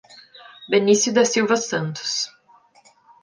[0.67, 2.27] Benicio da Silva Santos